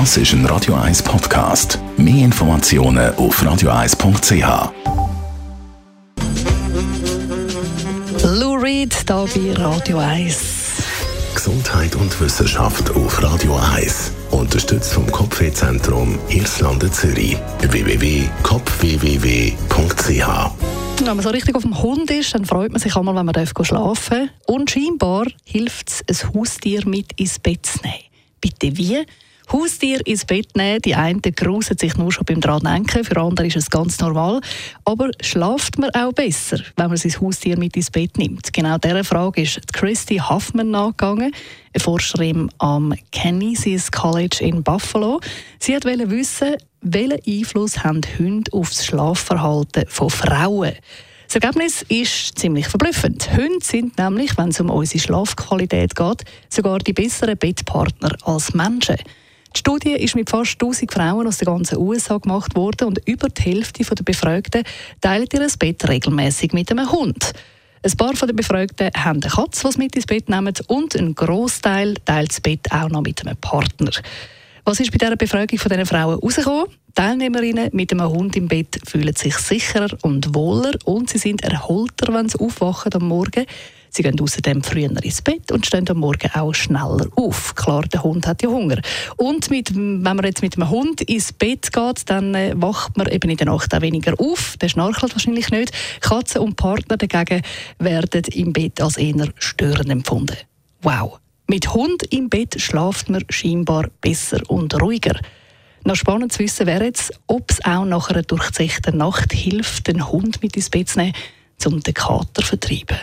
[0.00, 1.78] Das ist ein Radio 1 Podcast.
[1.96, 4.72] Mehr Informationen auf radio1.ch.
[8.24, 10.36] Lou Reed hier bei Radio 1.
[11.36, 14.10] Gesundheit und Wissenschaft auf Radio 1.
[14.32, 17.36] Unterstützt vom Kopfwehzentrum Irlande Zürich.
[17.60, 20.26] www.kopfwww.ch
[20.98, 23.46] Wenn man so richtig auf dem Hund ist, dann freut man sich einmal, wenn man
[23.46, 24.10] schlafen darf.
[24.48, 27.94] Und scheinbar hilft es, ein Haustier mit ins Bett zu nehmen.
[28.40, 29.06] Bitte wie?
[29.52, 33.56] Haustier ins Bett nehmen, die einen grusen sich nur schon beim dran für andere ist
[33.56, 34.40] es ganz normal.
[34.84, 38.52] Aber schlaft man auch besser, wenn man sein Haustier mit ins Bett nimmt?
[38.52, 41.32] Genau dieser Frage ist Christy Huffman nachgegangen,
[41.72, 45.20] eine Forscherin am Canisius College in Buffalo.
[45.58, 50.74] Sie wollte wissen, welchen Einfluss haben Hunde auf das Schlafverhalten von Frauen?
[51.26, 53.36] Das Ergebnis ist ziemlich verblüffend.
[53.36, 58.96] Hunde sind nämlich, wenn es um unsere Schlafqualität geht, sogar die besseren Bettpartner als Menschen.
[59.54, 63.28] Die Studie ist mit fast 1000 Frauen aus den ganzen USA gemacht worden und über
[63.28, 64.64] die Hälfte der Befragten
[65.00, 67.32] teilt ihr Bett regelmäßig mit einem Hund.
[67.84, 71.94] Ein paar der Befragten haben eine Katze, die mit ins Bett nehmen und ein Großteil
[72.04, 73.92] teilt das Bett auch noch mit einem Partner.
[74.64, 76.66] Was ist bei dieser Befragung von diesen Frauen herausgekommen?
[76.94, 82.12] Teilnehmerinnen mit einem Hund im Bett fühlen sich sicherer und wohler und sie sind erholter,
[82.12, 83.46] wenn sie aufwachen am Morgen.
[83.96, 87.54] Sie gehen außerdem früher ins Bett und stehen am Morgen auch schneller auf.
[87.54, 88.80] Klar, der Hund hat ja Hunger.
[89.16, 93.06] Und mit, wenn man jetzt mit einem Hund ins Bett geht, dann äh, wacht man
[93.06, 94.56] eben in der Nacht auch weniger auf.
[94.60, 95.72] Der schnarchelt wahrscheinlich nicht.
[96.00, 97.42] Katzen und Partner dagegen
[97.78, 100.38] werden im Bett als eher störend empfunden.
[100.82, 101.20] Wow!
[101.46, 105.20] Mit Hund im Bett schlaft man scheinbar besser und ruhiger.
[105.84, 110.10] Noch spannend zu wissen wäre jetzt, ob es auch nach einer durchzechten Nacht hilft, den
[110.10, 111.14] Hund mit ins Bett zu nehmen,
[111.66, 112.98] um den Kater zu vertreiben.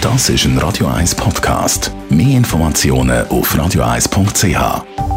[0.00, 1.92] Das ist ein Radio 1 Podcast.
[2.08, 5.09] Mehr Informationen auf radio1.ch.